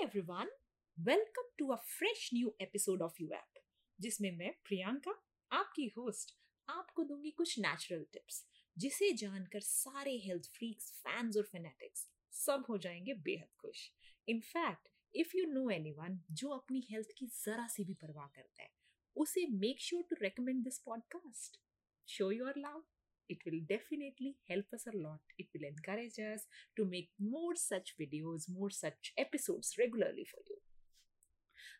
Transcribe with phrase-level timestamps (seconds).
[0.00, 0.50] Everyone
[0.98, 3.58] welcome to a fresh new episode of U app
[4.00, 5.12] जिसमें मैं प्रियंका,
[5.52, 6.36] आपकी host
[6.68, 8.46] आपको दूँगी कुछ नेचुरल टिप्स
[8.78, 13.90] जिसे जानकर सारे हेल्थ फ्रीक्स फैंस और फेनेटिक्स सब हो जाएँगे बेहद खुश।
[14.28, 18.70] In fact if you know anyone जो अपनी हेल्थ की जरा सी भी परवाह करता है,
[19.16, 21.60] उसे make sure to recommend this podcast
[22.08, 22.84] show your love
[23.30, 25.20] it will definitely help us a lot.
[25.38, 26.46] It will encourage us
[26.76, 30.58] to make more such videos, more such episodes regularly for you.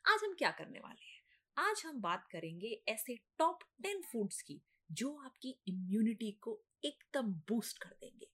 [0.08, 1.18] आज हम क्या करने वाले हैं
[1.56, 7.78] आज हम बात करेंगे ऐसे टॉप टेन फूड्स की जो आपकी इम्यूनिटी को एकदम बूस्ट
[7.82, 8.26] कर देंगे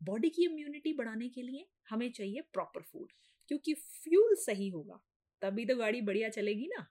[0.00, 3.12] बॉडी की इम्यूनिटी बढ़ाने के लिए हमें चाहिए प्रॉपर फ़ूड
[3.48, 5.00] क्योंकि फ्यूल सही होगा
[5.42, 6.86] तभी तो गाड़ी बढ़िया चलेगी ना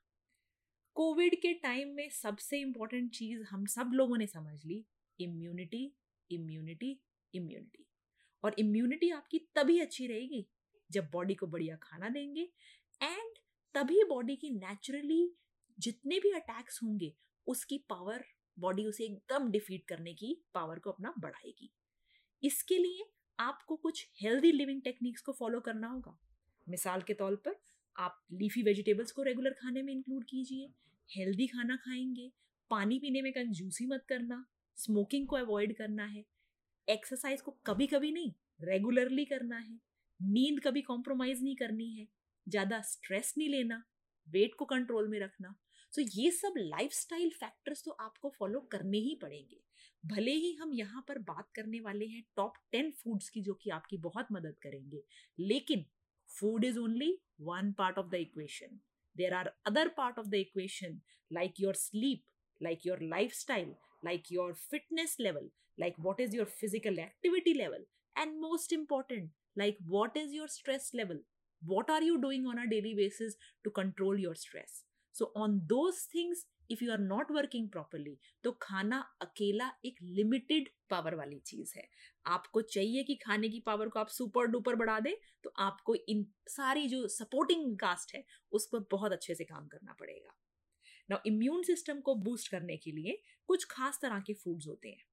[0.95, 4.84] कोविड के टाइम में सबसे इंपॉर्टेंट चीज़ हम सब लोगों ने समझ ली
[5.20, 5.94] इम्यूनिटी
[6.31, 7.02] इम्यूनिटी
[7.34, 7.85] इम्यूनिटी
[8.44, 10.48] और इम्यूनिटी आपकी तभी अच्छी रहेगी
[10.91, 12.49] जब बॉडी को बढ़िया खाना देंगे
[13.02, 13.35] एंड
[13.76, 15.35] तभी बॉडी की नेचुरली
[15.79, 17.13] जितने भी अटैक्स होंगे,
[17.48, 18.24] उसकी पावर
[18.60, 21.74] बॉडी उसे एकदम डिफीट करने की पावर को अपना बढ़ाएगी।
[22.43, 23.05] इसके लिए
[23.40, 26.20] आपको कुछ हेल्दी लिविंग टेक्निक्स को फॉलो करना होगा।
[26.70, 27.55] मिसाल के तौर पर
[27.98, 30.70] आप लीफी वेजिटेबल्स को रेगुलर खाने में इंक्लूड कीजिए
[31.15, 32.32] हेल्दी खाना खाएँगे,
[32.70, 34.46] पानी पीने में कंजूसी मत करना।
[34.77, 36.24] स्मोकिंग को अवॉइड करना है
[36.88, 39.80] एक्सरसाइज को कभी कभी नहीं रेगुलरली करना है
[40.20, 42.07] नींद कभी कॉम्प्रोमाइज नहीं करनी है
[42.48, 43.84] ज़्यादा स्ट्रेस नहीं लेना
[44.27, 45.55] वेट को कंट्रोल में रखना।
[45.93, 49.60] तो so, ये सब लाइफस्टाइल फैक्टर्स तो आपको फॉलो करने ही पड़ेंगे।
[50.04, 53.70] भले ही हम यहाँ पर बात करने वाले हैं टॉप टेन फूड्स की जो कि
[53.70, 55.04] आपकी बहुत मदद करेंगे
[55.40, 55.85] लेकिन
[56.30, 58.80] food is only one part of the equation
[59.15, 60.99] there are other part of the equation
[61.32, 62.24] like your sleep
[62.62, 63.02] like your
[63.34, 67.79] lifestyle like your fitness level, like what is your physical activity level,
[68.16, 71.18] and most important, like what is your stress level.
[71.62, 74.84] What are you doing on a daily basis to control your stress?
[75.16, 80.70] So, on those things, if you are not working properly तो खाना अकेला एक limited
[80.90, 81.88] power वाली चीज़ है
[82.35, 86.25] आपको चाहिए कि खाने की पावर को आप सुपर डुपर बढ़ा दें तो आपको इन
[86.50, 90.35] सारी जो सपोर्टिंग कास्ट है उस पर बहुत अच्छे से काम करना पड़ेगा
[91.10, 95.06] ना इम्यून सिस्टम को बूस्ट करने के लिए कुछ खास तरह के फूड्स होते हैं।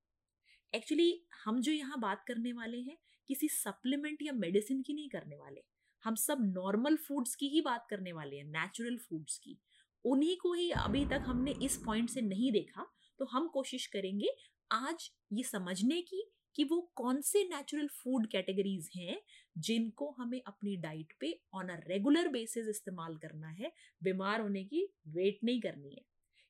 [0.73, 2.97] एक्चुअली हम जो यहाँ बात करने वाले हैं,
[3.29, 5.63] किसी सप्लीमेंट या मेडिसिन की नहीं करने वाले।
[6.05, 9.59] हम सब नॉर्मल फूड्स की ही बात करने वाले हैं नेचुरल फूड्स की।
[10.05, 12.87] उन्हीं को ही अभी तक हमने इस पॉइंट से नहीं देखा
[13.21, 14.29] तो हम कोशिश करेंगे
[14.71, 16.23] आज ये समझने की
[16.57, 19.21] कि वो कौन से नेचुरल फ़ूड कैटेगरीज हैं,
[19.59, 23.73] जिनको हमें अपनी डाइट पे ऑन अ रेगुलर बेसिस इस्तेमाल करना है,
[24.03, 26.05] बीमार होने की वेट नहीं करनी है।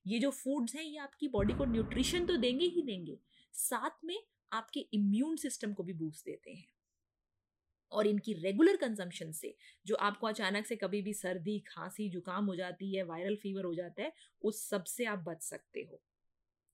[0.07, 3.19] ये जो फूड्स हैं, ये आपकी बॉडी को न्यूट्रिशन तो देंगे ही देंगे,
[3.53, 4.23] साथ में
[4.53, 6.67] आपके इम्यून सिस्टम को भी बूस्ट देते हैं।
[7.93, 9.55] और इनकी रेगुलर कंजम्पशन से,
[9.87, 13.75] जो आपको अचानक से कभी भी सर्दी, खांसी, जुकाम हो जाती है वायरल फीवर हो
[13.75, 14.13] जाता है,
[14.43, 16.01] उस सबसे आप बच सकते हो।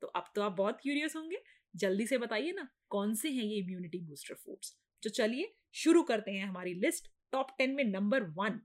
[0.01, 1.43] तो अब तो आप बहुत क्यूरियस होंगे
[1.77, 6.31] जल्दी से बताइए ना, कौन से हैं ये इम्यूनिटी बूस्टर फूड्स तो चलिए, शुरू करते
[6.31, 8.61] हैं हमारी लिस्ट टॉप टेन में नंबर वन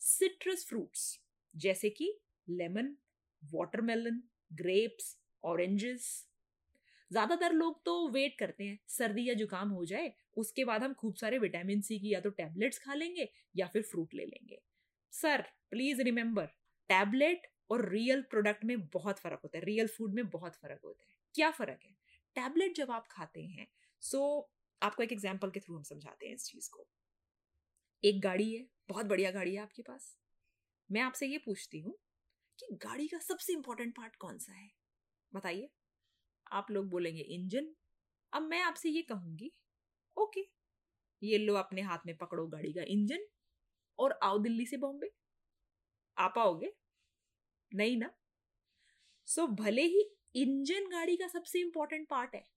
[0.00, 1.18] सिट्रस फ्रूट्स
[1.54, 2.12] जैसे कि
[2.48, 2.94] लेमन
[3.42, 4.22] वाटरमेलन
[4.52, 6.08] ग्रेप्स ऑरेंजेस
[7.10, 11.14] ज़्यादातर लोग तो वेट करते हैं, सर्दी या जुकाम हो जाए, उसके बाद हम खूब
[11.14, 14.60] सारे विटामिन सी की या तो टैबलेट्स खा लेंगे या फिर फ्रूट ले लेंगे।
[15.12, 16.46] सर प्लीज़ रिमेंबर
[16.90, 21.04] टैबलेट और रियल प्रोडक्ट में बहुत फ़र्क होता है रियल फ़ूड में बहुत फ़र्क होता
[21.04, 21.94] है। क्या फ़र्क है?
[22.36, 23.66] टैबलेट जब आप खाते हैं
[24.02, 24.50] सो so,
[24.82, 26.86] आपको एक एग्ज़ाम्पल के थ्रू हम समझाते हैं इस चीज़ को।
[28.02, 30.16] एक गाड़ी है बहुत बढ़िया गाड़ी है आपके पास।
[30.90, 31.94] मैं आपसे ये पूछती हूँ
[32.58, 34.70] कि गाड़ी का सबसे इंपॉर्टेंट पार्ट कौन सा है?
[35.32, 35.68] बताइए।
[36.52, 37.68] आप लोग बोलेंगे इंजन
[38.32, 39.52] अब मैं आपसे ये कहूँगी
[40.16, 40.40] ओके
[41.22, 43.26] ये लो अपने हाथ में पकड़ो गाड़ी का इंजन
[43.98, 45.10] और आओ दिल्ली से बॉम्बे।
[46.16, 46.72] आ पाओगे
[47.72, 48.10] नहीं ना?
[49.28, 50.04] सो so, भले ही
[50.34, 52.48] इंजन गाड़ी का सबसे इंपॉर्टेंट पार्ट है।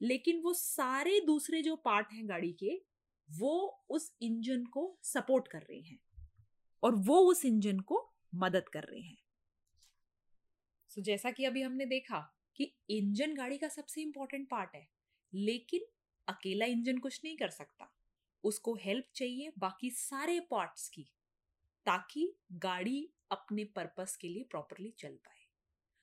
[0.00, 2.82] लेकिन वो सारे दूसरे जो पार्ट हैं गाड़ी के
[3.30, 5.98] वो उस इंजन को सपोर्ट कर रहे हैं
[6.82, 9.18] और वो उस इंजन को मदद कर रहे हैं।
[10.88, 14.88] सो so, जैसा कि अभी हमने देखा कि इंजन गाड़ी का सबसे इंपॉर्टेंट पार्ट है
[15.34, 15.80] लेकिन
[16.28, 17.96] अकेला इंजन कुछ नहीं कर सकता।
[18.44, 21.08] उसको हेल्प चाहिए बाकी सारे पार्ट्स की
[21.86, 25.46] ताकि गाड़ी अपने पर्पस के लिए प्रॉपरली चल पाए।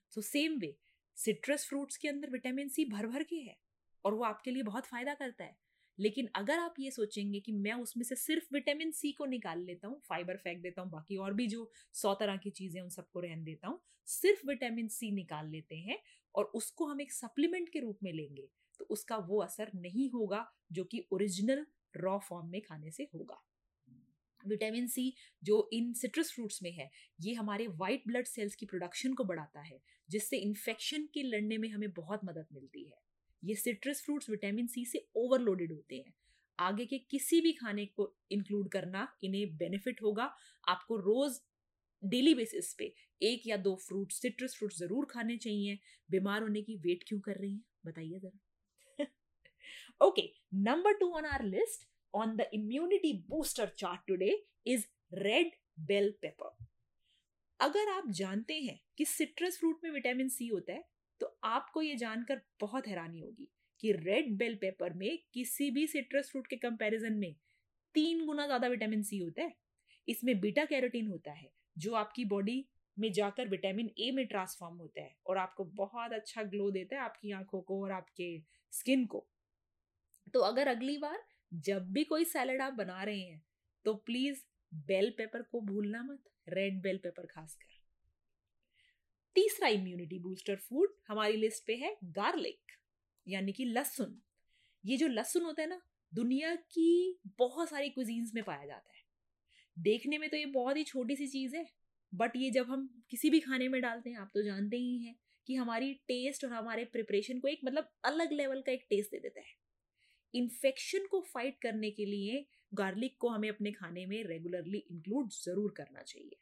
[0.10, 0.78] So same way
[1.20, 3.56] citrus fruits के अंदर विटामिन सी भर भर के है
[4.06, 5.56] और वो आपके लिए बहुत फ़ायदा करता है।
[6.00, 9.88] लेकिन अगर आप ये सोचेंगे कि मैं उसमें से सिर्फ़ विटामिन सी को निकाल लेता
[9.88, 13.20] हूँ फाइबर फेंक देता हूँ, बाकी और भी जो सौ तरह की चीज़ें उन सबको
[13.20, 16.00] रहन देता हूँ, सिर्फ़ विटामिन सी निकाल लेते हैं
[16.36, 18.48] और उसको हम एक सप्लीमेंट के रूप में लेंगे
[18.80, 21.66] तो उसका वो असर नहीं होगा जो कि ओरिजिनल
[21.98, 23.42] रॉ फॉर्म में खाने से होगा।
[24.46, 25.14] विटामिन सी
[25.44, 26.90] जो इन सिट्रस फ्रूट्स में है,
[27.20, 31.70] ये हमारे वाइट ब्लड सेल्स की प्रोडक्शन को बढ़ाता है, जिससे इन्फेक्शन के लड़ने में
[31.70, 32.98] हमें बहुत मदद मिलती है।
[33.44, 36.14] ये सिट्रस फ्रूट्स विटामिन सी से ओवरलोडेड होते हैं।
[36.60, 40.24] आगे के किसी भी खाने को इंक्लूड करना इन्हें बेनिफिट होगा।
[40.68, 41.40] आपको रोज
[42.04, 45.78] डेली बेसिस पे एक या दो फ्रूट सिट्रस फ्रूट ज़रूर खाने चाहिए।
[46.10, 47.64] बीमार होने की वेट क्यों कर रही हैं?
[47.86, 49.06] बताइए जरा।
[50.02, 50.22] Okay
[50.56, 54.32] number two on our list on the immunity booster chart today
[54.68, 55.52] is red
[55.88, 56.58] bell pepper
[57.60, 60.84] अगर आप जानते हैं कि सिट्रस फ्रूट में विटामिन सी होता है
[61.22, 63.48] तो आपको ये जानकर बहुत हैरानी होगी
[63.84, 67.34] कि रेड बेल पेपर में किसी भी सिट्रस फ्रूट के कंपैरिजन में
[67.96, 69.54] तीन गुना ज़्यादा विटामिन सी होता है।
[70.08, 72.66] इसमें बीटा कैरोटीन होता है, जो आपकी बॉडी
[72.98, 77.02] में जाकर विटामिन ए में ट्रांसफॉर्म होता है और आपको बहुत अच्छा ग्लो देता है
[77.02, 78.38] आपकी आँखों को और आपके
[78.74, 79.26] स्किन को।
[80.34, 83.42] तो अगर अगली बार जब भी कोई सैलड आप बना रहे हैं
[83.86, 87.78] तो प्लीज़ बेल पेपर को भूलना मत, रेड बेल पेपर खासकर।
[89.36, 92.72] तीसरा इम्यूनिटी बूस्टर फ़ूड हमारी लिस्ट पे है गार्लिक
[93.28, 94.22] यानी कि लहसुन।
[94.84, 95.82] ये जो लहसुन होता है ना,
[96.14, 99.04] दुनिया की बहुत सारी कुजीन्स में पाया जाता है।
[99.78, 101.66] देखने में तो ये बहुत ही छोटी सी चीज़ है
[102.14, 105.16] बट ये जब हम किसी भी खाने में डालते हैं, आप तो जानते ही हैं
[105.48, 109.20] कि हमारी टेस्ट और हमारे प्रिपरेशन को एक मतलब अलग लेवल का एक टेस्ट दे
[109.20, 109.59] देता है।
[110.34, 115.74] इन्फेक्शन को फाइट करने के लिए गार्लिक को हमें अपने खाने में रेगुलरली इंक्लूड ज़रूर
[115.78, 116.40] करना चाहिए।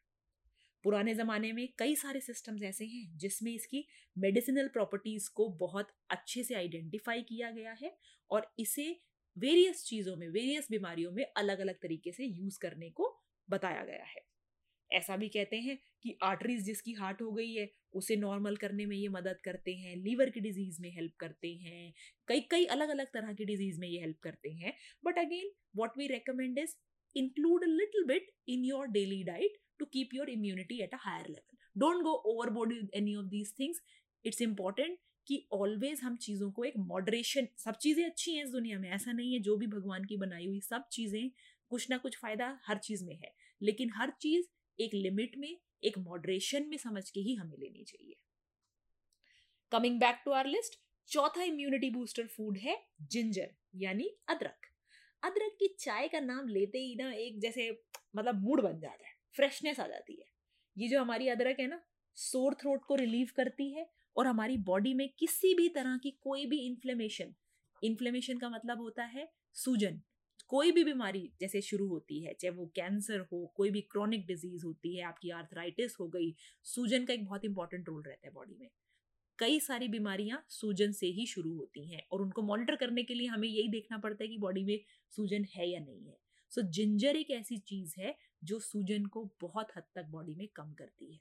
[0.84, 3.86] पुराने ज़माने में कई सारे सिस्टम्स ऐसे हैं जिसमें इसकी
[4.16, 7.96] मेडिसिनल प्रॉपर्टीज़ को बहुत अच्छे से आइडेंटिफाई किया गया है
[8.32, 8.90] और इसे
[9.38, 13.10] वेरियस चीज़ों में वेरियस बीमारियों में अलग अलग तरीके से यूज़ करने को
[13.50, 14.22] बताया गया है।
[14.92, 18.96] ऐसा भी कहते हैं कि आर्टरीज जिसकी हार्ट हो गई है, उसे नॉर्मल करने में
[18.98, 21.94] ये मदद करते हैं लीवर की डिज़ीज़ में हेल्प करते हैं
[22.28, 24.74] कई कई अलग अलग तरह की डिज़ीज़ में ये हेल्प करते हैं।
[25.06, 26.76] But again what we recommend is
[27.16, 31.28] include a little bit in your daily diet to keep your immunity at a higher
[31.30, 32.14] level don't go
[32.50, 33.82] overboard any of these things
[34.26, 34.98] it's important
[35.28, 39.12] कि always हम चीज़ों को एक moderation सब चीज़ें अच्छी हैं इस दुनिया में, ऐसा
[39.12, 41.30] नहीं है जो भी भगवान की बनाई हुई सब चीज़ें
[41.72, 44.46] कुछ ना कुछ फ़ायदा हर चीज़ में है। लेकिन हर चीज़
[44.80, 48.16] एक लिमिट में, एक मॉडरेशन में समझ के ही हमें लेनी चाहिए।
[49.72, 50.80] Coming back to our list
[51.10, 52.78] चौथा इम्यूनिटी बूस्टर फ़ूड है
[53.12, 54.68] जिंजर यानी अदरक।
[55.24, 57.70] अदरक की चाय का नाम लेते ही ना एक जैसे
[58.16, 60.26] मतलब मूड बन जाता है फ्रेशनेस आ जाती है।
[60.78, 61.82] ये जो हमारी अदरक है ना
[62.18, 66.46] सोर थ्रोट को रिलीव करती है और हमारी बॉडी में किसी भी तरह की कोई
[66.46, 67.34] भी इन्फ्लेमेशन
[67.84, 70.02] इन्फ्लेमेशन का मतलब होता है सूजन।
[70.50, 74.66] कोई भी बीमारी जैसे शुरू होती है चाहे वो कैंसर हो कोई भी क्रॉनिक डिज़ीज़
[74.66, 78.56] होती है आपकी आर्थराइटिस हो गई सूजन का एक बहुत इंपॉर्टेंट रोल रहता है बॉडी
[78.60, 78.70] में।
[79.40, 83.28] कई सारी बीमारियाँ सूजन से ही शुरू होती हैं और उनको मॉनिटर करने के लिए
[83.28, 84.80] हमें यही देखना पड़ता है कि बॉडी में
[85.10, 86.18] सूजन है या नहीं है।
[86.50, 90.48] सो so, जिंजर एक ऐसी चीज़ है जो सूजन को बहुत हद तक बॉडी में
[90.56, 91.20] कम करती है।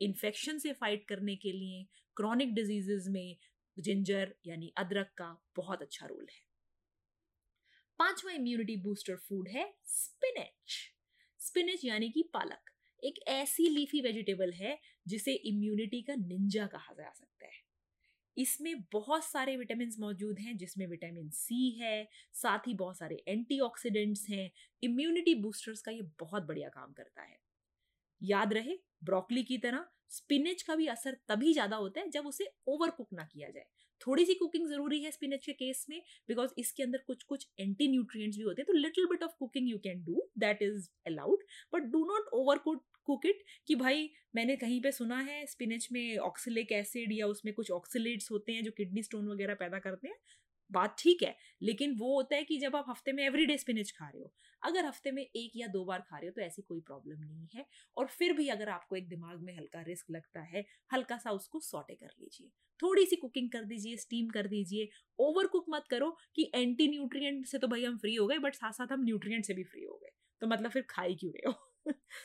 [0.00, 1.86] इन्फेक्शन से फाइट करने के लिए
[2.16, 3.36] क्रॉनिक डिजीजेज में
[3.78, 6.49] जिंजर यानी अदरक का बहुत अच्छा रोल है।
[8.00, 10.72] पांचवा इम्यूनिटी बूस्टर फ़ूड है स्पिनच
[11.38, 12.70] स्पिनच यानी कि पालक।
[13.04, 17.62] एक ऐसी लीफी वेजिटेबल है जिसे इम्यूनिटी का निंजा कहा जा सकता है।
[18.36, 24.28] इसमें बहुत सारे विटामिन मौजूद हैं, जिसमें विटामिन सी है, साथ ही बहुत सारे एंटीऑक्सीडेंट्स
[24.28, 24.50] हैं।
[24.82, 27.49] इम्यूनिटी बूस्टर्स का ये बहुत बढ़िया काम करता है।
[28.22, 32.46] याद रहे, ब्रोकली की तरह, स्पिनच का भी असर तभी ज़्यादा होता है जब उसे
[32.68, 33.64] ओवर कुक ना किया जाए।
[34.00, 37.88] थोड़ी सी कुकिंग ज़रूरी है स्पिनच के केस में, बिकॉज़ इसके अंदर कुछ कुछ एंटी
[37.88, 41.42] न्यूट्रिएंट्स भी होते हैं तो little bit of cooking you can do, that is allowed,
[41.72, 45.88] but do not over cook cook it कि भाई, मैंने कहीं पे सुना है, स्पिनच
[45.92, 50.08] में ऑक्सिलिक एसिड या उसमें कुछ ऑक्सीलेट्स होते हैं जो किडनी स्टोन वगैरह पैदा करते
[50.08, 50.16] हैं
[50.70, 54.08] बात ठीक है, लेकिन वो होता है कि जब आप हफ़्ते में एवरीडे स्पिनच खा
[54.08, 56.80] रहे हो, अगर हफ़्ते में एक या दो बार खा रहे हो तो ऐसी कोई
[56.80, 60.64] प्रॉब्लम नहीं है और फिर भी अगर आपको एक दिमाग में हल्का रिस्क लगता है,
[60.90, 62.50] हल्का सा उसको सॉटे कर लीजिए।
[62.80, 67.46] थोड़ी सी कुकिंग कर दीजिए स्टीम कर दीजिए ओवर कुक मत करो कि एंटी न्यूट्रिएंट
[67.46, 69.84] से तो भाई हम फ्री हो गए बट साथ साथ हम न्यूट्रिएंट से भी फ्री
[69.84, 70.10] हो गए
[70.42, 71.69] तो मतलब फिर खाई क्यों रहे हो?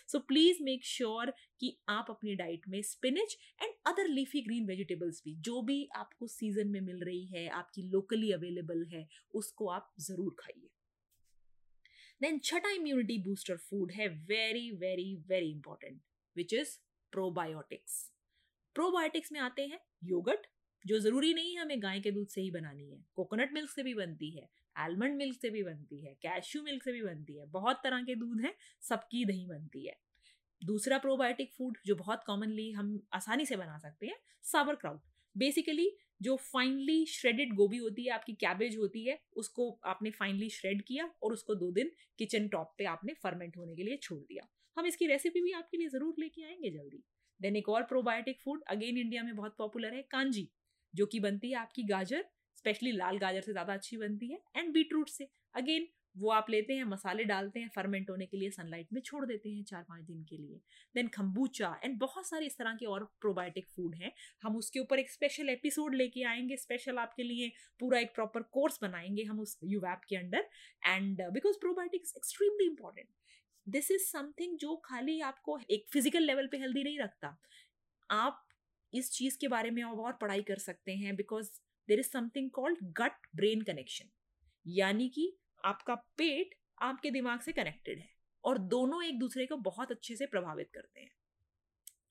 [0.08, 5.22] सो प्लीज़ मेक श्योर कि आप अपनी डाइट में spinach and other leafy green vegetables
[5.26, 9.94] भी, जो भी आपको सीज़न में मिल रही है, आपकी लोकली अवेलेबल है, उसको आप
[10.00, 10.70] ज़रूर खाइए।
[12.22, 16.02] देन छठा इम्यूनिटी बूस्टर फ़ूड है very very very important
[16.36, 16.78] which is
[17.14, 18.04] probiotics
[18.76, 20.48] probiotics में आते हैं योगट
[20.86, 23.84] जो ज़रूरी नहीं है हमें गाय के दूध से ही बनानी है कोकोनट मिल्क से
[23.84, 27.46] भी बनती है आलमंड मिल्क से भी बनती है कैश्यू मिल्क से भी बनती है,
[27.46, 29.96] बहुत तरह के दूध हैं, सबकी दही बनती है।
[30.62, 35.02] दूसरा प्रोबायोटिक फ़ूड जो बहुत कॉमनली हम आसानी से बना सकते हैं साबर क्राउट
[35.36, 35.90] बेसिकली
[36.22, 41.10] जो फाइनली श्रेडेड गोभी होती है, आपकी कैबेज होती है, उसको आपने फाइनली श्रेड किया
[41.24, 44.86] और उसको दो दिन किचन टॉप पे आपने फर्मेंट होने के लिए छोड़ दिया। हम
[44.86, 47.04] इसकी रेसिपी भी आपके लिए ज़रूर लेके आएँगे जल्दी।
[47.40, 50.50] देन एक और प्रोबायोटिक फ़ूड अगेन इंडिया में बहुत पॉपुलर है, कांजी,
[50.94, 52.26] जो कि बनती है आपकी गाजर
[52.66, 56.74] स्पेशली लाल गाजर से ज़्यादा अच्छी बनती है एंड बीटरूट से। अगेन वो आप लेते
[56.74, 60.04] हैं, मसाले डालते हैं फर्मेंट होने के लिए सनलाइट में छोड़ देते हैं चार पाँच
[60.04, 60.60] दिन के लिए।
[60.96, 64.12] देन खम्बूचा एंड बहुत सारे इस तरह के और प्रोबायोटिक फ़ूड हैं।
[64.44, 68.80] हम उसके ऊपर एक स्पेशल एपिसोड लेके आएँगे स्पेशल आपके लिए पूरा एक प्रॉपर कोर्स
[68.82, 70.48] बनाएँगे हम उस यूवैप के under
[70.88, 73.08] and because probiotics extremely important
[73.68, 77.38] this is something जो खाली आपको एक फ़िज़िकल लेवल पे हेल्दी नहीं रखता।
[78.10, 78.42] आप
[78.94, 81.50] इस चीज़ के बारे में और पढ़ाई कर सकते हैं because
[81.88, 84.10] there is something called gut brain connection
[84.66, 85.32] यानी कि
[85.66, 88.10] आपका पेट आपके दिमाग से कनेक्टेड है
[88.44, 91.12] और दोनों एक दूसरे को बहुत अच्छे से प्रभावित करते हैं।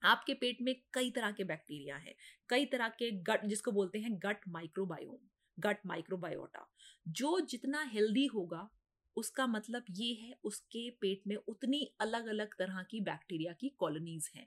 [0.03, 2.15] आपके पेट में कई तरह के बैक्टीरिया हैं,
[2.49, 5.19] कई तरह के गट जिसको बोलते हैं गट माइक्रोबायोम
[5.59, 6.67] गट माइक्रोबायोटा
[7.09, 8.69] जो जितना हेल्दी होगा,
[9.17, 14.31] उसका मतलब ये है उसके पेट में उतनी अलग अलग तरह की बैक्टीरिया की कॉलोनीज
[14.35, 14.47] हैं।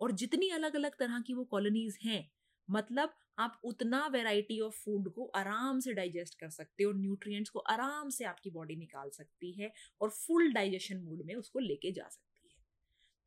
[0.00, 2.30] और जितनी अलग अलग तरह की वो कॉलोनीज हैं
[2.68, 7.58] मतलब आप उतना वेराइटी ऑफ़ फ़ूड को आराम से डाइजेस्ट कर सकते हो न्यूट्रिएंट्स को
[7.70, 12.08] आराम से आपकी बॉडी निकाल सकती है और फुल डाइजेशन मूड में उसको लेके जा
[12.08, 12.56] सकती है।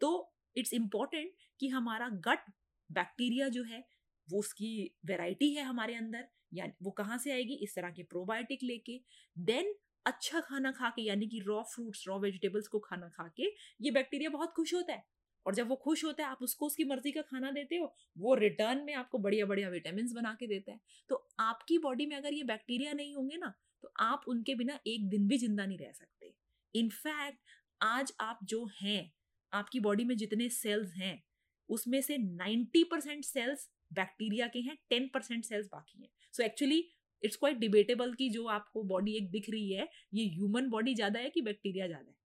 [0.01, 0.12] तो
[0.55, 2.51] इट्स इंपॉर्टेंट कि हमारा गट
[2.89, 3.84] बैक्टीरिया जो है,
[4.27, 7.55] वो उसकी वेराइटी है हमारे अंदर, यानी वो कहाँ से आएगी?
[7.63, 9.00] इस तरह के प्रोबायोटिक लेके
[9.38, 9.74] देन
[10.05, 13.43] अच्छा खाना खा के यानी कि रॉ फ्रूट्स रॉ वेजिटेबल्स को खाना खा के
[13.82, 15.03] ये बैक्टीरिया बहुत खुश होता है।
[15.45, 18.33] और जब वो खुश होता है, आप उसको उसकी मर्ज़ी का खाना देते हो, वो
[18.35, 22.33] रिटर्न में आपको बढ़िया बढ़िया विटामिन बना के देता है। तो आपकी बॉडी में अगर
[22.33, 25.91] ये बैक्टीरिया नहीं होंगे ना तो आप उनके बिना एक दिन भी ज़िंदा नहीं रह
[25.91, 26.33] सकते।
[26.75, 27.39] इनफैक्ट
[27.81, 29.12] आज आप जो हैं,
[29.53, 31.23] आपकी बॉडी में जितने सेल्स हैं,
[31.69, 36.83] उसमें से 90 परसेंट सेल्स बैक्टीरिया के हैं 10 परसेंट सेल्स बाकी हैं। So actually
[37.23, 41.19] it's quite debatable कि जो आपको बॉडी एक दिख रही है, ये ह्यूमन बॉडी ज़्यादा
[41.19, 42.15] है कि बैक्टीरिया ज़्यादा है?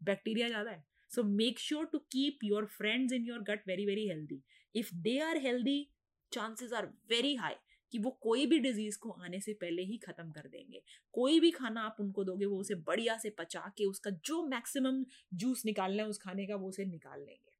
[0.00, 4.08] बैक्टीरिया ज़्यादा है। So make sure to keep your friends in your gut very very
[4.08, 4.42] healthy
[4.74, 5.86] if they are healthy
[6.32, 7.54] chances are very high
[7.92, 10.82] कि वो कोई भी डिज़ीज़ को आने से पहले ही खत्म कर देंगे।
[11.14, 15.04] कोई भी खाना आप उनको दोगे, वो उसे बढ़िया से पचा के उसका जो मैक्सिमम
[15.34, 17.51] जूस निकालना है, उस खाने का वो उसे निकाल लेंगे।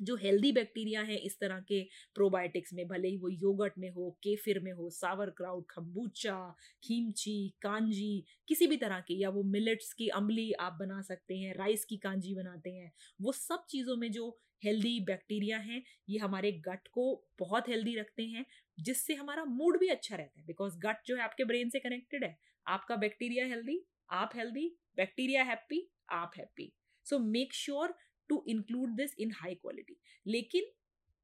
[0.00, 1.82] जो हेल्दी बैक्टीरिया है, इस तरह के
[2.14, 6.38] प्रोबायोटिक्स में, भले ही वो योगर्ट में हो केफिर में हो सावर क्राउड खम्बूचा
[6.84, 11.54] खीमची कांजी किसी भी तरह के, या वो मिलेट्स की अम्बली आप बना सकते हैं
[11.56, 14.28] राइस की कांजी बनाते हैं, वो सब चीज़ों में जो
[14.62, 17.04] हेल्दी बैक्टीरिया हैं, ये हमारे गट को
[17.38, 18.44] बहुत हेल्दी रखते हैं,
[18.78, 22.24] जिससे हमारा मूड भी अच्छा रहता है बिकॉज़ गट जो है आपके ब्रेन से कनेक्टेड
[22.24, 22.36] है।
[22.66, 23.78] आपका बैक्टीरिया हेल्दी
[24.10, 25.80] आप हेल्दी बैक्टीरिया हैप्पी
[26.12, 26.72] आप happy
[27.06, 27.94] so make sure
[28.28, 30.72] to include this in high quality लेकिन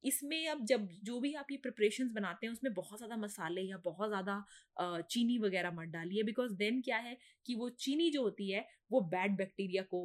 [0.05, 3.77] इसमें अब जब जो भी आप ये प्रिपरेशन बनाते हैं उसमें बहुत ज़्यादा मसाले या
[3.85, 7.17] बहुत ज़्यादा चीनी वगैरह मत डालिए बिकॉज़ देन क्या है
[7.47, 10.01] कि वो चीनी जो होती है वो बैड बैक्टीरिया को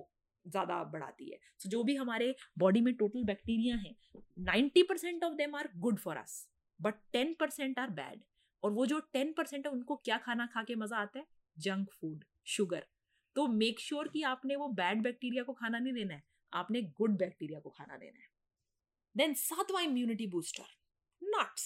[0.46, 3.96] ज़्यादा बढ़ाती है। सो so, जो भी हमारे बॉडी में टोटल बैक्टीरिया हैं
[4.42, 6.48] ninety percent of them are good for us
[6.80, 8.24] but ten percent are bad
[8.64, 11.26] और वो जो टेन परसेंट है उनको क्या खाना खा के मज़ा आता है?
[11.58, 12.86] जंक फ़ूड शुगर
[13.36, 16.24] तो मेक श्योर sure कि आपने वो बैड बैक्टीरिया को खाना नहीं देना है।
[16.56, 18.30] आपने गुड बैक्टीरिया को खाना देना है।
[19.16, 20.64] देन सातवां immunity booster
[21.22, 21.66] nuts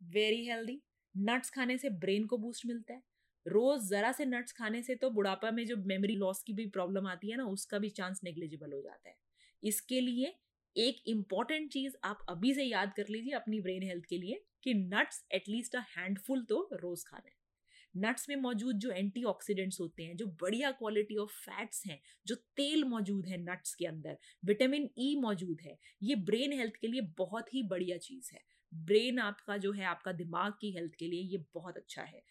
[0.00, 0.80] very healthy
[1.14, 3.02] nuts खाने से ब्रेन को बूस्ट मिलता है।
[3.46, 7.06] रोज जरा से नट्स खाने से तो बुढ़ापा में जो मेमोरी लॉस की भी प्रॉब्लम
[7.06, 9.16] आती है ना, उसका भी चांस नेग्लिजिबल हो जाता है।
[9.62, 10.34] इसके लिए
[10.76, 14.74] एक इंपॉर्टेंट चीज़ आप अभी से याद कर लीजिए अपनी ब्रेन हेल्थ के लिए कि
[14.74, 17.30] नट्स एटलीस्ट अ हैंडफुल तो रोज खाने
[17.94, 22.84] नट्स में मौजूद जो एंटीऑक्सीडेंट्स होते हैं, जो बढ़िया क्वालिटी ऑफ़ फैट्स हैं, जो तेल
[22.84, 27.00] मौजूद है नट्स के अंदर विटामिन ई e मौजूद है, ये ब्रेन हेल्थ के लिए
[27.18, 28.40] बहुत ही बढ़िया चीज़ है।
[28.72, 32.22] ब्रेन आपका जो है, आपका दिमाग की हेल्थ के लिए ये बहुत अच्छा है।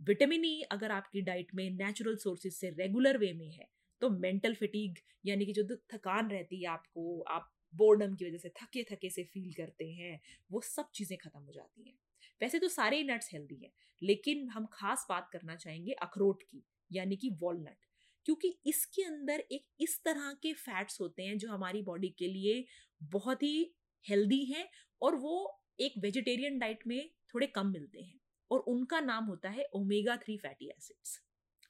[0.00, 3.68] विटामिन ई e अगर आपकी डाइट में नेचुरल सोर्सेज से रेगुलर वे में है
[4.02, 5.64] तो मेंटल फिटीग यानी कि जो
[5.94, 10.20] थकान रहती है आपको, आप बोर्डम की वजह से थके थके से फील करते हैं,
[10.50, 11.94] वो सब चीज़ें खत्म हो जाती हैं।
[12.40, 13.70] वैसे तो सारे नट्स हेल्दी हैं,
[14.02, 17.76] लेकिन हम खास बात करना चाहेंगे अखरोट की, यानी कि वॉलनट
[18.26, 22.64] क्योंकि इसके अंदर एक इस तरह के फैट्स होते हैं जो हमारी बॉडी के लिए
[23.10, 24.68] बहुत ही हेल्दी हैं
[25.02, 25.36] और वो
[25.80, 28.18] एक वेजिटेरियन डाइट में थोड़े कम मिलते हैं
[28.50, 31.18] और उनका नाम होता है ओमेगा थ्री फैटी एसिड्स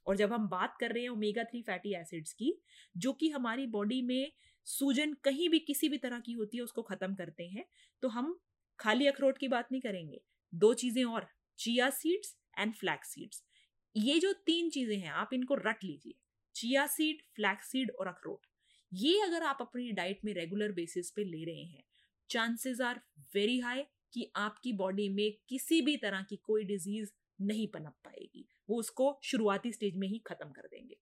[0.06, 2.52] और जब हम बात कर रहे हैं ओमेगा थ्री फैटी एसिड्स की,
[2.96, 4.32] जो कि हमारी बॉडी में
[4.66, 7.64] सूजन कहीं भी किसी भी तरह की होती है, उसको खत्म करते हैं
[8.02, 8.38] तो हम
[8.78, 10.20] खाली अखरोट की बात नहीं करेंगे।
[10.52, 11.26] दो चीज़ें और,
[11.58, 13.42] chia seeds and flax seeds.
[13.96, 16.14] ये जो तीन चीज़ें हैं, आप इनको रट लीजिए,
[16.54, 18.46] चिया सीड, फ्लैक्स सीड और अखरोट।
[18.92, 21.84] ये अगर आप अपनी डाइट में रेगुलर बेसिस पे ले रहे हैं,
[22.30, 23.00] चांसेस आर
[23.34, 28.48] वेरी हाई कि आपकी बॉडी में किसी भी तरह की कोई डिज़ीज़ नहीं पनप पाएगी।
[28.70, 30.96] वो उसको शुरुआती स्टेज में ही खत्म कर देंगे।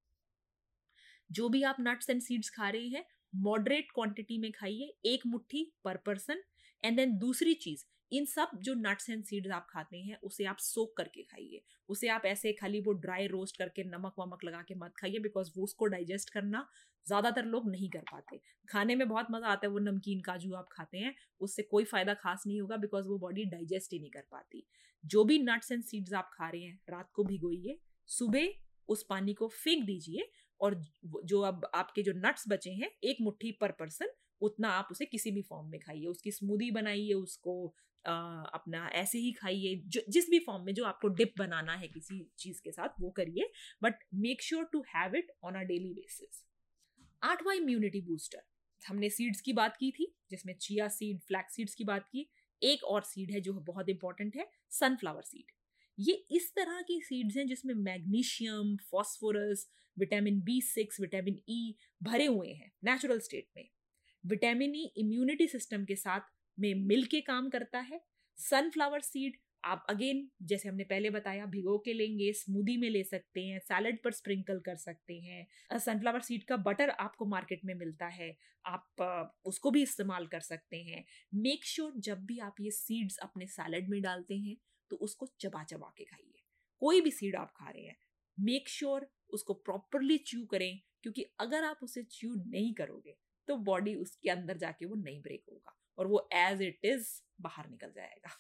[1.32, 5.72] जो भी आप नट्स एंड सीड्स खा रहे हैं, मॉडरेट क्वांटिटी में खाइए, एक मुट्ठी
[5.84, 6.42] पर पर्सन
[6.84, 10.58] एंड देन दूसरी चीज़, इन सब जो नट्स एंड सीड्स आप खाते हैं, उसे आप
[10.58, 14.74] सोक करके खाइए। उसे आप ऐसे खाली वो ड्राई रोस्ट करके नमक वमक लगा के
[14.74, 16.66] मत खाइए बिकॉज़ वो उसको डाइजेस्ट करना
[17.06, 20.68] ज़्यादातर लोग नहीं कर पाते। खाने में बहुत मज़ा आता है वो नमकीन, काजू आप
[20.72, 24.24] खाते हैं, उससे कोई फ़ायदा खास नहीं होगा बिकॉज़ वो बॉडी डाइजेस्ट ही नहीं कर
[24.30, 24.66] पाती।
[25.04, 28.48] जो भी नट्स एंड सीड्स आप खा रहे हैं, रात को भिगोइए, सुबह
[28.88, 30.28] उस पानी को फेंक दीजिए
[30.60, 30.74] और
[31.24, 35.30] जो अब आपके जो नट्स बचे हैं, एक मुट्ठी पर पर्सन उतना आप उसे किसी
[35.30, 37.74] भी फॉर्म में खाइए उसकी स्मूदी बनाइए उसको
[38.06, 41.88] आ, अपना ऐसे ही खाइए जो जिस भी फॉर्म में जो आपको डिप बनाना है
[41.88, 43.50] किसी चीज़ के साथ वो करिए
[43.82, 46.44] but make sure to have it on a daily basis
[47.22, 48.42] आठवां इम्यूनिटी बूस्टर
[48.86, 52.30] हमने सीड्स की बात की थी जिसमें चिया सीड फ्लैक्स सीड्स की बात की
[52.62, 55.52] एक और सीड है जो बहुत इंपॉर्टेंट है सनफ्लावर सीड
[55.98, 59.68] ये इस तरह की सीड्स हैं जिसमें magnesium phosphorus
[59.98, 63.68] vitamin B six vitamin E भरे हुए हैं नेचुरल स्टेट में.
[64.28, 66.20] विटामिन ई इम्यूनिटी सिस्टम के साथ
[66.58, 68.00] में मिल के काम करता है।
[68.38, 73.44] सनफ्लावर सीड आप अगेन जैसे हमने पहले बताया, भिगो के लेंगे स्मूदी में ले सकते
[73.46, 78.06] हैं सैलड पर स्प्रिंकल कर सकते हैं। सनफ्लावर सीड का बटर आपको मार्केट में मिलता
[78.08, 81.04] है। आप उसको भी इस्तेमाल कर सकते हैं।
[81.34, 84.56] मेक श्योर sure जब भी आप ये सीड्स अपने सैलड में डालते हैं
[84.90, 86.42] तो उसको चबा चबा के खाइए।
[86.82, 87.96] कोई भी सीड आप खा रहे हैं
[88.38, 93.16] मेक श्योर sure उसको प्रॉपरली च्यू करें, क्योंकि अगर आप उसे च्यू नहीं करोगे
[93.48, 97.08] तो बॉडी उसके अंदर जाके वो नहीं ब्रेक होगा और वो एज इट इज़
[97.40, 98.30] बाहर निकल जाएगा।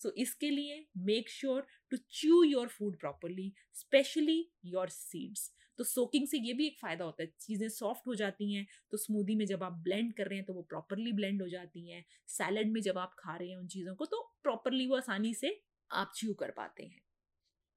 [0.00, 5.84] सो so, इसके लिए make sure to chew your food properly specially your seeds तो
[5.84, 9.34] सोकिंग से ये भी एक फ़ायदा होता है चीज़ें सॉफ्ट हो जाती हैं तो स्मूदी
[9.34, 12.72] में जब आप ब्लेंड कर रहे हैं तो वो प्रॉपरली ब्लेंड हो जाती हैं। सैलड
[12.72, 16.12] में जब आप खा रहे हैं उन चीज़ों को तो प्रॉपरली वो आसानी से आप
[16.16, 17.00] च्यू कर पाते हैं।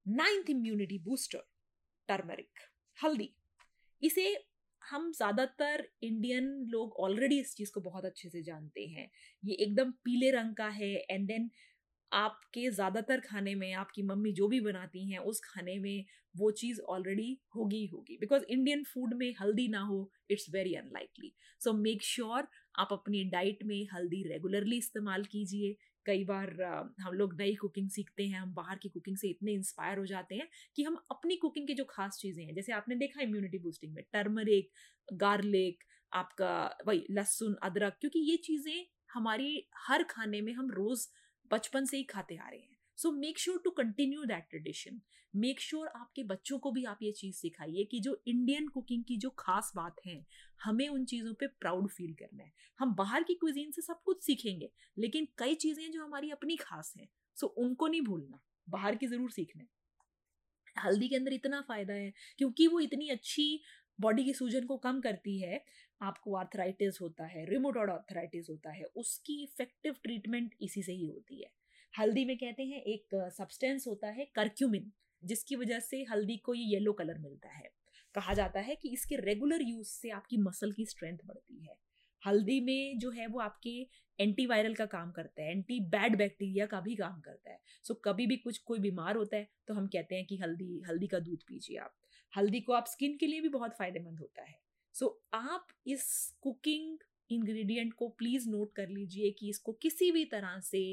[0.06, 1.44] नाइन्थ इम्यूनिटी बूस्टर
[2.10, 2.60] टर्मरिक
[2.98, 3.30] हल्दी।
[4.02, 4.34] इसे
[4.92, 9.10] हम ज़्यादातर इंडियन लोग ऑलरेडी इस चीज़ को बहुत अच्छे से जानते हैं।
[9.44, 11.50] ये एकदम पीले रंग का है एंड देन
[12.12, 16.80] आपके ज़्यादातर खाने में, आपकी मम्मी जो भी बनाती हैं, उस खाने में वो चीज़
[16.90, 22.04] ऑलरेडी होगी होगी। बिकॉज़ इंडियन फ़ूड में हल्दी ना हो it's very unlikely so make
[22.04, 22.48] sure
[22.80, 26.52] आप अपनी डाइट में हल्दी रेगुलरली इस्तेमाल कीजिए। कई बार
[27.02, 30.36] हम लोग नई कुकिंग सीखते हैं, हम बाहर की कुकिंग से इतने इंस्पायर हो जाते
[30.36, 33.94] हैं कि हम अपनी कुकिंग की जो खास चीज़ें हैं, जैसे आपने देखा इम्यूनिटी बूस्टिंग
[33.96, 34.70] में टर्मरिक
[35.16, 35.84] गार्लिक
[36.14, 36.54] आपका
[36.88, 41.08] वही लहसुन, अदरक, क्योंकि ये चीज़ें हमारी हर खाने में हम रोज़
[41.52, 42.71] बचपन से ही खाते आ रहे हैं।
[43.02, 45.00] So make sure to continue that tradition
[45.34, 49.16] make sure आपके बच्चों को भी आप ये चीज़ सिखाइए कि जो इंडियन कुकिंग की
[49.18, 50.26] जो खास बात है,
[50.64, 54.24] हमें उन चीज़ों पे प्राउड फील करना है। हम बाहर की क्विजीन से सब कुछ
[54.24, 58.96] सीखेंगे, लेकिन कई चीज़ें जो हमारी अपनी खास हैं सो so उनको नहीं भूलना। बाहर
[58.96, 59.70] की ज़रूर सीखना है।
[60.76, 63.62] हल्दी के अंदर इतना फ़ायदा है, क्योंकि वो इतनी अच्छी
[64.00, 65.64] बॉडी की सूजन को कम करती है,
[66.02, 71.42] आपको आर्थराइटिस होता है रिमोटॉड आर्थराइटिस होता है, उसकी इफ़ेक्टिव ट्रीटमेंट इसी से ही होती
[71.42, 71.52] है।
[71.94, 74.92] हल्दी में कहते हैं एक सब्सटेंस होता है करक्यूमिन
[75.24, 77.70] जिसकी वजह से हल्दी को ये येलो कलर मिलता है।
[78.16, 81.76] कहा जाता है कि इसके रेगुलर यूज़ से आपकी मसल की स्ट्रेंथ बढ़ती है।
[82.24, 83.88] हल्दी में जो है वो आपके
[84.20, 88.00] एंटीवायरल का काम करता है एंटी बैड बैक्टीरिया का भी काम करता है। सो so,
[88.06, 91.20] कभी भी कुछ कोई बीमार होता है तो हम कहते हैं कि हल्दी हल्दी का
[91.20, 91.96] दूध पीजिए आप।
[92.34, 94.60] हल्दी को आप स्किन के लिए भी बहुत फ़ायदेमंद होता है।
[94.94, 96.98] सो so, आप इस कुकिंग
[97.32, 100.84] इंग्रेडिएंट को प्लीज़ नोट कर लीजिए कि इसको किसी भी तरह से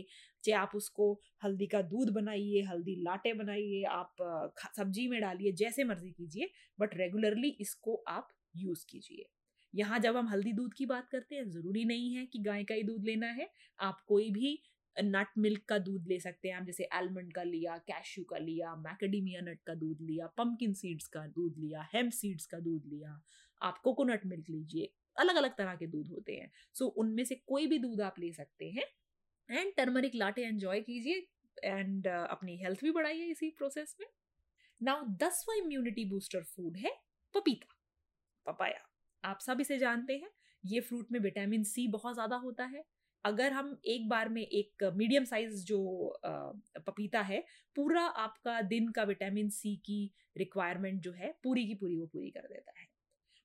[0.44, 1.12] चाहे आप उसको
[1.44, 4.14] हल्दी का दूध बनाइए, हल्दी लाटे बनाइए, आप
[4.76, 9.28] सब्ज़ी में डालिए, जैसे मर्ज़ी कीजिए बट रेगुलरली इसको आप यूज़ कीजिए।
[9.74, 12.74] यहाँ जब हम हल्दी दूध की बात करते हैं, ज़रूरी नहीं है कि गाय का
[12.74, 13.48] ही दूध लेना है,
[13.78, 14.58] आप कोई भी
[14.96, 18.74] नट मिल्क का दूध ले सकते हैं, आप जैसे आलमंड का लिया कैश्यू का लिया
[18.76, 23.20] मैकेडीमिया नट का दूध लिया पम्पकिन सीड्स का दूध लिया हेम्प सीड्स का दूध लिया,
[23.60, 27.34] आप कोकोनट मिल्क लीजिए अलग अलग तरह के दूध होते हैं। सो so, उनमें से
[27.46, 28.84] कोई भी दूध आप ले सकते हैं।
[29.48, 31.26] एंड टर्मरिक लाटे एंजॉय कीजिए
[31.56, 34.06] एंड अपनी हेल्थ भी बढ़ाइए इसी प्रोसेस में।
[34.80, 36.92] नाउ दसवा इम्यूनिटी बूस्टर फ़ूड है
[37.34, 37.74] पपीता
[38.46, 38.84] पपाया।
[39.24, 40.30] आप सब इसे जानते हैं।
[40.64, 42.84] ये फ्रूट में विटामिन सी बहुत ज़्यादा होता है।
[43.24, 45.80] अगर हम एक बार में एक मीडियम साइज़ जो
[46.26, 47.42] पपीता है
[47.76, 50.00] पूरा आपका दिन का विटामिन सी की
[50.36, 52.86] रिक्वायरमेंट जो है पूरी की पूरी वो पूरी कर देता है।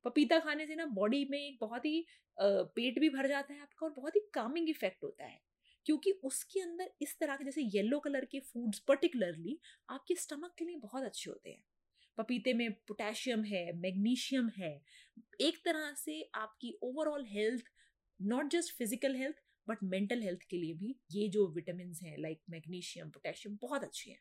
[0.05, 2.05] पपीता खाने से ना बॉडी में एक बहुत ही
[2.37, 5.39] पेट भी भर जाता है आपका और बहुत ही कामिंग इफ़ेक्ट होता है।
[5.85, 10.65] क्योंकि उसके अंदर इस तरह के जैसे येलो कलर के फूड्स पर्टिकुलरली आपके स्टमक के
[10.65, 11.63] लिए बहुत अच्छे होते हैं।
[12.17, 14.81] पपीते में पोटेशियम है मैग्नीशियम है,
[15.41, 17.65] एक तरह से आपकी overall health
[18.19, 19.35] not just physical health
[19.67, 24.09] but mental health के लिए भी ये जो विटामिन हैं लाइक मैग्नीशियम पोटेशियम बहुत अच्छे
[24.11, 24.19] हैं।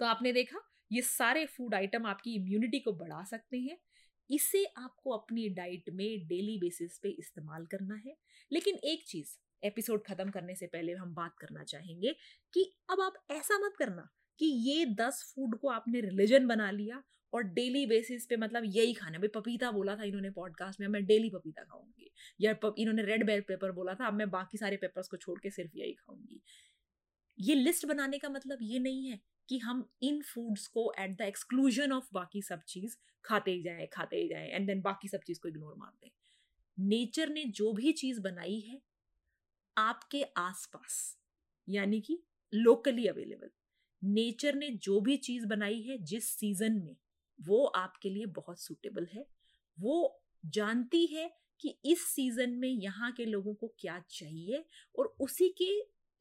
[0.00, 3.76] तो आपने देखा, ये सारे फ़ूड आइटम आपकी इम्यूनिटी को बढ़ा सकते हैं
[4.30, 8.16] इसे आपको अपनी डाइट में डेली बेसिस पे इस्तेमाल करना है।
[8.52, 12.16] लेकिन एक चीज़, एपिसोड खत्म करने से पहले हम बात करना चाहेंगे
[12.54, 14.08] कि अब आप ऐसा मत करना
[14.38, 18.94] कि ये दस फ़ूड को आपने रिलीजन बना लिया और डेली बेसिस पे मतलब यही
[18.94, 23.26] खाना। भाई पपीता बोला था इन्होंने पॉडकास्ट में मैं डेली पपीता खाऊँगी। या इन्होंने रेड
[23.26, 26.42] बेल पेपर बोला था, अब मैं बाकी सारे पेपर्स को छोड़ के सिर्फ़ यही खाऊँगी।
[27.40, 31.20] ये लिस्ट बनाने का मतलब ये नहीं है कि हम इन फूड्स को एट द
[31.20, 35.20] एक्सक्लूजन ऑफ़ बाकी सब चीज़ खाते ही जाए, खाते ही जाए एंड देन बाकी सब
[35.26, 36.10] चीज़ को इग्नोर मार दें।
[36.78, 38.80] नेचर ने जो भी चीज़ बनाई है,
[39.76, 41.18] आपके आसपास,
[41.68, 43.50] यानी कि लोकली अवेलेबल
[44.02, 46.96] नेचर ने जो भी चीज़ बनाई है जिस सीज़न में,
[47.38, 49.26] वो आपके लिए बहुत सूटेबल है।
[49.78, 54.64] वो जानती है कि इस सीज़न में यहाँ के लोगों को क्या चाहिए
[54.98, 55.70] और उसी के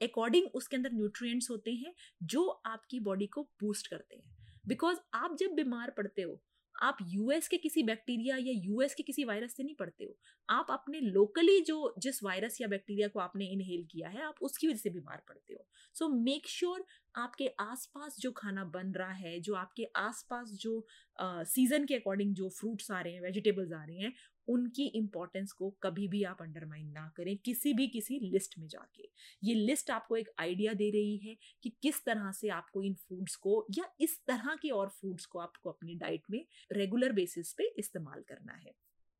[0.01, 4.37] अकॉर्डिंग उसके अंदर न्यूट्रिएंट्स होते हैं जो आपकी बॉडी को बूस्ट करते हैं।
[4.67, 6.41] बिकॉज़ आप जब बीमार पड़ते हो
[6.75, 10.15] आप यूएस के किसी बैक्टीरिया या यूएस के किसी वायरस से नहीं पड़ते हो।
[10.49, 14.67] आप अपने लोकली जो जिस वायरस या बैक्टीरिया को आपने इनहेल किया है आप उसकी
[14.67, 16.85] वजह से बीमार पड़ते हो। सो मेक श्योर
[17.15, 20.85] आपके आसपास जो खाना बन रहा है जो आपके आसपास जो
[21.21, 24.13] सीज़न uh, के अकॉर्डिंग जो फ्रूट्स आ रहे हैं वेजिटेबल्स आ रहे हैं
[24.51, 29.09] उनकी इम्पोर्टेंस को कभी भी आप अंडरमाइन ना करें, किसी भी किसी लिस्ट में जाके।
[29.43, 33.35] ये लिस्ट आपको एक आइडिया दे रही है कि किस तरह से आपको इन फूड्स
[33.35, 37.73] को या इस तरह के और फूड्स को आपको अपनी डाइट में रेगुलर बेसिस पे
[37.79, 38.73] इस्तेमाल करना है।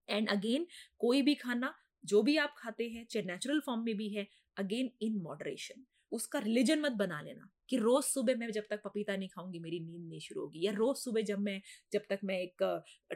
[0.07, 0.67] एंड अगेन
[0.99, 4.91] कोई भी खाना, जो भी आप खाते हैं, चाहे नेचुरल फॉर्म में भी है अगेन
[5.01, 9.29] इन मॉडरेशन उसका रिलीजन मत बना लेना। कि रोज सुबह मैं जब तक पपीता नहीं
[9.29, 11.61] खाऊँगी, मेरी नींद नहीं शुरू होगी। या रोज सुबह जब मैं,
[11.93, 12.63] जब तक मैं एक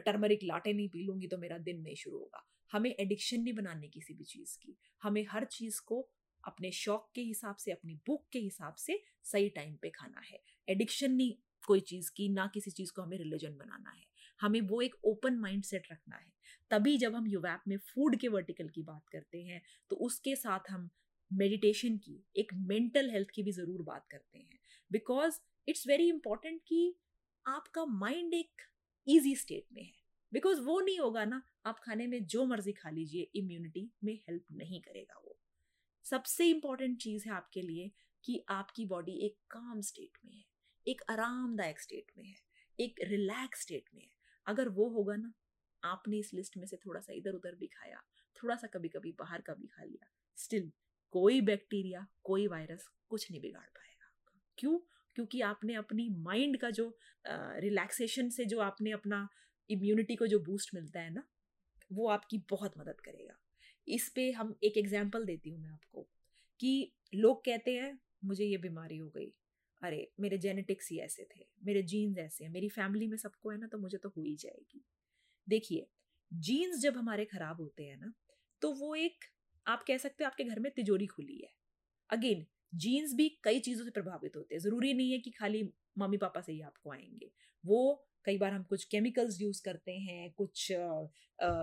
[0.06, 3.88] टर्मरिक लाटे नहीं पी लूँगी तो मेरा दिन नहीं शुरू होगा। हमें एडिक्शन नहीं बनानी
[3.88, 6.08] किसी भी चीज़ की। हमें हर चीज़ को
[6.44, 10.40] अपने शौक के हिसाब से, अपनी भूख के हिसाब से सही टाइम पे खाना है।
[10.68, 11.34] एडिक्शन नहीं
[11.66, 14.04] कोई चीज़ की, ना किसी चीज़ को हमें रिलीजन बनाना है।
[14.40, 16.32] हमें वो एक ओपन माइंड सेट रखना है।
[16.70, 20.70] तभी जब हम युवैप में फ़ूड के वर्टिकल की बात करते हैं तो उसके साथ
[20.70, 20.88] हम
[21.30, 24.58] मेडिटेशन की, एक मेंटल हेल्थ की भी ज़रूर बात करते हैं।
[24.90, 26.94] बिकॉज़ इट्स वेरी इंपॉर्टेंट कि
[27.46, 28.62] आपका माइंड एक
[29.06, 29.92] ईजी स्टेट में है।
[30.32, 34.44] बिकॉज़ वो नहीं होगा ना, आप खाने में जो मर्ज़ी खा लीजिए इम्यूनिटी में हेल्प
[34.52, 35.38] नहीं करेगा वो।
[36.04, 37.90] सबसे इंपॉर्टेंट चीज़ है आपके लिए
[38.24, 40.44] कि आपकी बॉडी एक काम स्टेट में है,
[40.86, 42.34] एक आरामदायक स्टेट में है,
[42.78, 44.10] एक रिलैक्स स्टेट में है।
[44.46, 45.32] अगर वो होगा ना,
[45.82, 48.02] आपने इस लिस्ट में से थोड़ा सा इधर उधर भी खाया,
[48.36, 50.70] थोड़ा सा कभी कभी बाहर का भी खा लिया स्टिल
[51.12, 54.10] कोई बैक्टीरिया, कोई वायरस कुछ नहीं बिगाड़ पाएगा।
[54.58, 54.78] क्यों?
[55.16, 56.92] क्योंकि आपने अपनी माइंड का जो
[57.24, 59.28] रिलैक्सेशन से जो आपने अपना
[59.70, 61.22] इम्यूनिटी को जो बूस्ट मिलता है ना,
[61.90, 63.38] वो आपकी बहुत मदद करेगा।
[63.88, 66.06] इस पे हम एक एग्ज़ाम्पल देती हूँ मैं आपको,
[66.60, 69.32] कि लोग कहते हैं, मुझे ये बीमारी हो गई।
[69.82, 73.58] अरे, मेरे जेनेटिक्स ही ऐसे थे, मेरे जीन्स ऐसे हैं, मेरी फैमिली में सबको है
[73.58, 74.84] ना तो मुझे तो हो ही जाएगी।
[75.46, 75.86] देखिए
[76.32, 78.12] जीन्स जब हमारे खराब होते हैं ना
[78.62, 79.24] तो वो एक
[79.66, 81.50] आप कह सकते हो आपके घर में तिजोरी खुली है।
[82.10, 85.62] अगेन जीन्स भी कई चीज़ों से प्रभावित होते हैं। ज़रूरी नहीं है कि खाली
[85.98, 87.30] मम्मी पापा से ही आपको आएँगे।
[87.64, 90.72] वो कई बार हम कुछ केमिकल्स यूज़ करते हैं, कुछ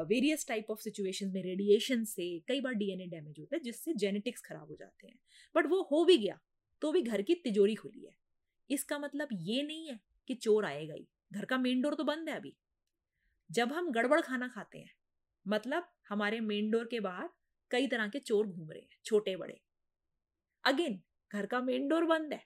[0.09, 4.41] वेरियस टाइप ऑफ़ सिचुएशन में रेडिएशन से कई बार डीएनए डैमेज होता है, जिससे जेनेटिक्स
[4.41, 5.19] खराब हो जाते हैं।
[5.55, 6.39] बट वो हो भी गया
[6.81, 8.15] तो भी घर की तिजोरी खुली है।
[8.69, 12.29] इसका मतलब ये नहीं है कि चोर आएगा ही। घर का मेन डोर तो बंद
[12.29, 12.55] है अभी।
[13.49, 14.91] जब हम गड़बड़ खाना खाते हैं
[15.45, 17.29] मतलब हमारे मेन डोर के बाहर
[17.73, 19.61] कई तरह के चोर घूम रहे हैं छोटे बड़े
[20.63, 21.01] अगेन
[21.33, 22.45] घर का मेन डोर बंद है।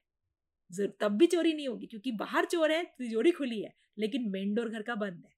[1.00, 4.70] तब भी चोरी नहीं होगी, क्योंकि बाहर चोर है, तिजोरी खुली है, लेकिन मेन डोर
[4.70, 5.36] घर का बंद है।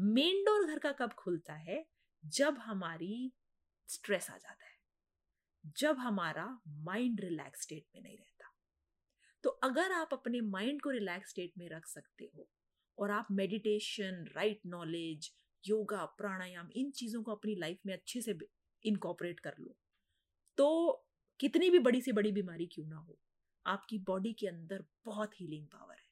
[0.00, 1.86] मेन डोर घर का कब खुलता है?
[2.24, 3.32] जब हमारी
[3.88, 4.74] स्ट्रेस आ जाता है।
[5.78, 8.52] जब हमारा माइंड रिलैक्स स्टेट में नहीं रहता।
[9.42, 12.48] तो अगर आप अपने माइंड को रिलैक्स स्टेट में रख सकते हो,
[12.98, 15.30] और आप meditation right knowledge
[15.64, 18.32] yoga pranayama, इन चीज़ों को अपनी लाइफ में अच्छे से
[18.84, 19.76] इनकॉपरेट कर लो।
[20.58, 20.92] तो
[21.40, 23.18] कितनी भी बड़ी से बड़ी बीमारी क्यों ना हो,
[23.66, 26.04] आपकी बॉडी के अंदर बहुत हीलिंग पावर है।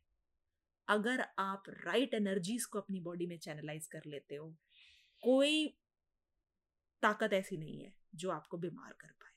[0.88, 4.54] अगर आप राइट एनर्जीज को अपनी बॉडी में चैनलाइज कर लेते हो,
[5.22, 5.66] कोई
[7.02, 9.32] ताकत ऐसी नहीं है जो आपको बीमार कर पाए।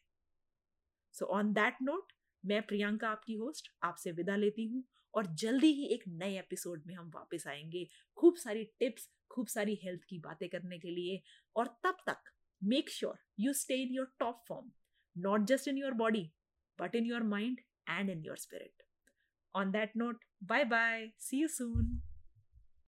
[1.14, 2.14] सो ऑन दैट नोट
[2.46, 6.96] मैं प्रियंका आपकी होस्ट आपसे विदा लेती हूँ और जल्दी ही एक नए एपिसोड में
[6.96, 7.88] हम वापस आएँगे।
[8.18, 11.22] खूब सारी टिप्स खूब सारी हेल्थ की बातें करने के लिए
[11.56, 12.32] और तब तक
[12.62, 14.72] make sure you stay in your top form,
[15.16, 16.34] not just in your body,
[16.78, 18.74] but in your mind and in your spirit.
[19.54, 21.12] On that note, bye bye.
[21.18, 22.02] See you soon.